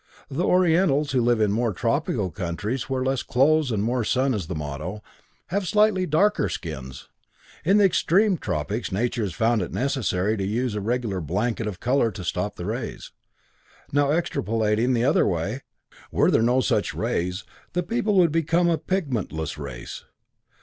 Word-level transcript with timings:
The 0.31 0.43
Orientals, 0.43 1.11
who 1.11 1.21
live 1.21 1.39
in 1.39 1.51
more 1.51 1.73
tropical 1.73 2.31
countries, 2.31 2.89
where 2.89 3.03
less 3.03 3.21
clothes 3.21 3.71
and 3.71 3.83
more 3.83 4.03
sun 4.03 4.33
is 4.33 4.47
the 4.47 4.55
motto, 4.55 5.03
have 5.49 5.67
slightly 5.67 6.07
darker 6.07 6.49
skins. 6.49 7.07
In 7.63 7.77
the 7.77 7.83
extreme 7.85 8.39
tropics 8.39 8.91
Nature 8.91 9.21
has 9.21 9.35
found 9.35 9.61
it 9.61 9.71
necessary 9.71 10.37
to 10.37 10.43
use 10.43 10.73
a 10.73 10.81
regular 10.81 11.21
blanket 11.21 11.67
of 11.67 11.79
color 11.79 12.09
to 12.13 12.23
stop 12.23 12.55
the 12.55 12.65
rays. 12.65 13.11
Now 13.91 14.07
extrapolating 14.07 14.95
the 14.95 15.03
other 15.05 15.27
way, 15.27 15.61
were 16.11 16.31
there 16.31 16.41
no 16.41 16.61
such 16.61 16.95
rays, 16.95 17.43
the 17.73 17.83
people 17.83 18.15
would 18.15 18.31
become 18.31 18.71
a 18.71 18.79
pigmentless 18.79 19.55
race. 19.59 20.05